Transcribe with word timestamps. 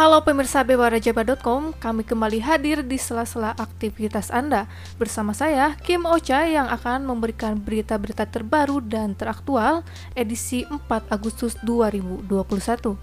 Halo 0.00 0.24
pemirsa 0.24 0.64
bewarajaba.com, 0.64 1.76
kami 1.76 2.08
kembali 2.08 2.40
hadir 2.40 2.80
di 2.80 2.96
sela-sela 2.96 3.52
aktivitas 3.52 4.32
Anda 4.32 4.64
bersama 4.96 5.36
saya 5.36 5.76
Kim 5.84 6.08
Ocha 6.08 6.40
yang 6.48 6.72
akan 6.72 7.04
memberikan 7.04 7.60
berita-berita 7.60 8.24
terbaru 8.24 8.80
dan 8.80 9.12
teraktual 9.12 9.84
edisi 10.16 10.64
4 10.64 10.88
Agustus 11.12 11.52
2021. 11.60 12.96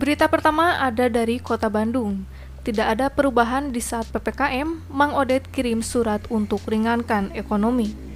Berita 0.00 0.32
pertama 0.32 0.80
ada 0.80 1.12
dari 1.12 1.44
Kota 1.44 1.68
Bandung. 1.68 2.24
Tidak 2.64 2.88
ada 2.88 3.12
perubahan 3.12 3.68
di 3.68 3.84
saat 3.84 4.08
PPKM, 4.08 4.88
Mang 4.88 5.12
Odet 5.12 5.44
kirim 5.52 5.84
surat 5.84 6.24
untuk 6.32 6.64
ringankan 6.64 7.36
ekonomi. 7.36 8.09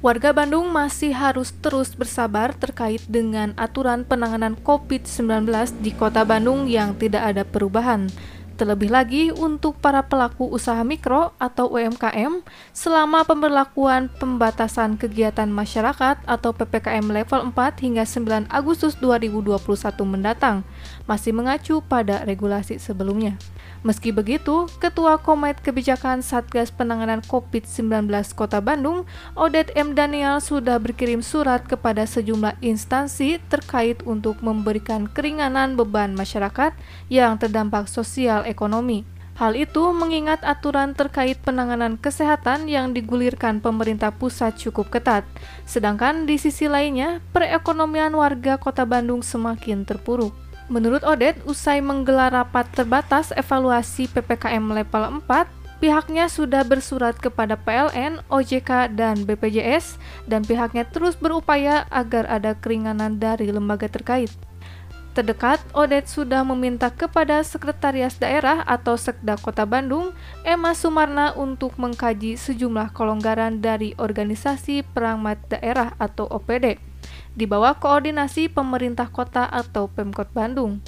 Warga 0.00 0.32
Bandung 0.32 0.72
masih 0.72 1.12
harus 1.12 1.52
terus 1.60 1.92
bersabar 1.92 2.56
terkait 2.56 3.04
dengan 3.04 3.52
aturan 3.60 4.00
penanganan 4.00 4.56
COVID-19 4.56 5.44
di 5.84 5.92
Kota 5.92 6.24
Bandung 6.24 6.64
yang 6.64 6.96
tidak 6.96 7.20
ada 7.20 7.44
perubahan. 7.44 8.08
Terlebih 8.60 8.92
lagi 8.92 9.32
untuk 9.32 9.80
para 9.80 10.04
pelaku 10.04 10.44
usaha 10.44 10.84
mikro 10.84 11.32
atau 11.40 11.72
UMKM 11.72 12.44
selama 12.76 13.24
pemberlakuan 13.24 14.12
pembatasan 14.20 15.00
kegiatan 15.00 15.48
masyarakat 15.48 16.20
atau 16.28 16.52
PPKM 16.52 17.08
level 17.08 17.56
4 17.56 17.56
hingga 17.80 18.04
9 18.04 18.52
Agustus 18.52 19.00
2021 19.00 19.56
mendatang 20.04 20.60
masih 21.08 21.32
mengacu 21.32 21.80
pada 21.80 22.20
regulasi 22.28 22.76
sebelumnya. 22.76 23.40
Meski 23.80 24.12
begitu, 24.12 24.68
Ketua 24.76 25.16
Komite 25.16 25.64
Kebijakan 25.64 26.20
Satgas 26.20 26.68
Penanganan 26.68 27.24
COVID-19 27.24 28.12
Kota 28.36 28.60
Bandung, 28.60 29.08
Odet 29.32 29.72
M. 29.72 29.96
Daniel 29.96 30.36
sudah 30.44 30.76
berkirim 30.76 31.24
surat 31.24 31.64
kepada 31.64 32.04
sejumlah 32.04 32.60
instansi 32.60 33.40
terkait 33.48 34.04
untuk 34.04 34.44
memberikan 34.44 35.08
keringanan 35.08 35.80
beban 35.80 36.12
masyarakat 36.12 36.76
yang 37.08 37.40
terdampak 37.40 37.88
sosial 37.88 38.44
ekonomi. 38.50 39.06
Hal 39.40 39.56
itu 39.56 39.80
mengingat 39.96 40.44
aturan 40.44 40.92
terkait 40.92 41.40
penanganan 41.40 41.96
kesehatan 41.96 42.68
yang 42.68 42.92
digulirkan 42.92 43.64
pemerintah 43.64 44.12
pusat 44.12 44.52
cukup 44.60 44.92
ketat. 44.92 45.24
Sedangkan 45.64 46.28
di 46.28 46.36
sisi 46.36 46.68
lainnya, 46.68 47.24
perekonomian 47.32 48.12
warga 48.12 48.60
Kota 48.60 48.84
Bandung 48.84 49.24
semakin 49.24 49.88
terpuruk. 49.88 50.36
Menurut 50.68 51.00
Odet, 51.08 51.40
usai 51.48 51.80
menggelar 51.80 52.36
rapat 52.36 52.68
terbatas 52.76 53.32
evaluasi 53.32 54.12
PPKM 54.12 54.60
level 54.60 55.24
4, 55.24 55.48
pihaknya 55.80 56.28
sudah 56.28 56.60
bersurat 56.60 57.16
kepada 57.16 57.56
PLN, 57.56 58.20
OJK, 58.28 58.92
dan 58.92 59.24
BPJS, 59.24 59.96
dan 60.28 60.44
pihaknya 60.44 60.84
terus 60.84 61.16
berupaya 61.16 61.88
agar 61.88 62.28
ada 62.28 62.52
keringanan 62.52 63.16
dari 63.16 63.48
lembaga 63.48 63.88
terkait. 63.88 64.28
Terdekat, 65.10 65.58
Odet 65.74 66.06
sudah 66.06 66.46
meminta 66.46 66.86
kepada 66.86 67.42
Sekretaris 67.42 68.14
Daerah 68.22 68.62
atau 68.62 68.94
Sekda 68.94 69.34
Kota 69.34 69.66
Bandung, 69.66 70.14
Emma 70.46 70.70
Sumarna 70.70 71.34
untuk 71.34 71.74
mengkaji 71.74 72.38
sejumlah 72.38 72.94
kelonggaran 72.94 73.58
dari 73.58 73.98
Organisasi 73.98 74.86
Perangmat 74.86 75.42
Daerah 75.50 75.98
atau 75.98 76.30
OPD 76.30 76.78
di 77.34 77.44
bawah 77.46 77.78
koordinasi 77.78 78.50
pemerintah 78.50 79.08
kota 79.10 79.46
atau 79.46 79.86
Pemkot 79.90 80.30
Bandung. 80.34 80.82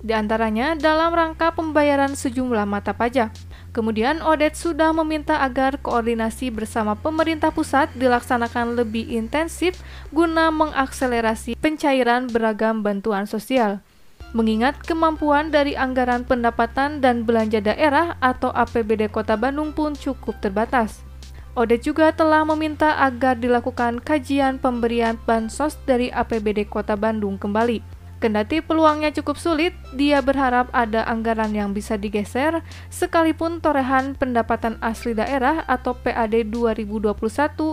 Di 0.00 0.12
antaranya 0.12 0.76
dalam 0.76 1.10
rangka 1.10 1.56
pembayaran 1.56 2.12
sejumlah 2.14 2.68
mata 2.68 2.92
pajak. 2.92 3.32
Kemudian 3.76 4.24
Odet 4.24 4.56
sudah 4.56 4.96
meminta 4.96 5.44
agar 5.44 5.76
koordinasi 5.76 6.48
bersama 6.48 6.96
pemerintah 6.96 7.52
pusat 7.52 7.92
dilaksanakan 7.92 8.72
lebih 8.72 9.04
intensif 9.12 9.84
guna 10.08 10.48
mengakselerasi 10.48 11.60
pencairan 11.60 12.24
beragam 12.24 12.80
bantuan 12.80 13.28
sosial. 13.28 13.84
Mengingat 14.32 14.80
kemampuan 14.80 15.52
dari 15.52 15.76
anggaran 15.76 16.24
pendapatan 16.24 17.04
dan 17.04 17.28
belanja 17.28 17.60
daerah 17.60 18.16
atau 18.24 18.48
APBD 18.48 19.12
Kota 19.12 19.36
Bandung 19.36 19.76
pun 19.76 19.92
cukup 19.92 20.40
terbatas. 20.40 21.04
Odet 21.52 21.84
juga 21.84 22.16
telah 22.16 22.48
meminta 22.48 22.96
agar 22.96 23.36
dilakukan 23.36 24.00
kajian 24.00 24.56
pemberian 24.56 25.20
bansos 25.28 25.76
dari 25.84 26.08
APBD 26.08 26.64
Kota 26.64 26.96
Bandung 26.96 27.36
kembali. 27.36 27.95
Kendati 28.16 28.64
peluangnya 28.64 29.12
cukup 29.12 29.36
sulit, 29.36 29.76
dia 29.92 30.24
berharap 30.24 30.72
ada 30.72 31.04
anggaran 31.04 31.52
yang 31.52 31.76
bisa 31.76 32.00
digeser, 32.00 32.64
sekalipun 32.88 33.60
torehan 33.60 34.16
pendapatan 34.16 34.80
asli 34.80 35.12
daerah 35.12 35.68
atau 35.68 35.92
PAD 35.92 36.48
2021 36.48 37.12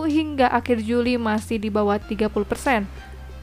hingga 0.04 0.52
akhir 0.52 0.84
Juli 0.84 1.16
masih 1.16 1.56
di 1.56 1.72
bawah 1.72 1.96
30 1.96 2.28
persen. 2.44 2.84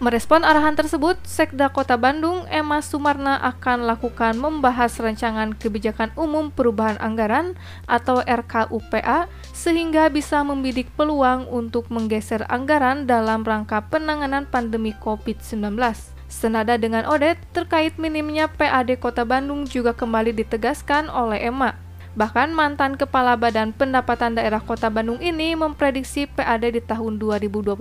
Merespon 0.01 0.41
arahan 0.41 0.73
tersebut, 0.73 1.13
Sekda 1.25 1.69
Kota 1.69 1.93
Bandung, 1.93 2.45
Emma 2.49 2.81
Sumarna 2.81 3.37
akan 3.37 3.85
lakukan 3.85 4.33
membahas 4.33 4.97
rancangan 4.97 5.53
kebijakan 5.53 6.09
umum 6.17 6.49
perubahan 6.49 6.97
anggaran 6.97 7.53
atau 7.85 8.21
RKUPA 8.25 9.29
sehingga 9.53 10.09
bisa 10.09 10.41
membidik 10.41 10.89
peluang 10.97 11.45
untuk 11.49 11.89
menggeser 11.93 12.45
anggaran 12.49 13.05
dalam 13.05 13.45
rangka 13.45 13.85
penanganan 13.89 14.49
pandemi 14.49 14.93
COVID-19. 14.97 16.20
Senada 16.31 16.79
dengan 16.79 17.03
Odet, 17.11 17.35
terkait 17.51 17.99
minimnya 17.99 18.47
PAD 18.47 18.95
Kota 19.03 19.27
Bandung 19.27 19.67
juga 19.67 19.91
kembali 19.91 20.31
ditegaskan 20.31 21.11
oleh 21.11 21.43
Emma. 21.43 21.75
Bahkan 22.15 22.55
mantan 22.55 22.95
Kepala 22.95 23.35
Badan 23.35 23.75
Pendapatan 23.75 24.39
Daerah 24.39 24.63
Kota 24.63 24.87
Bandung 24.87 25.19
ini 25.19 25.55
memprediksi 25.59 26.31
PAD 26.31 26.71
di 26.71 26.79
tahun 26.79 27.19
2021 27.19 27.75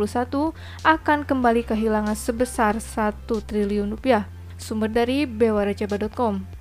akan 0.82 1.18
kembali 1.22 1.62
kehilangan 1.62 2.18
sebesar 2.18 2.82
1 2.82 3.26
triliun 3.26 3.94
rupiah. 3.94 4.26
Sumber 4.58 4.90
dari 4.90 5.30
bewarajaba.com. 5.30 6.59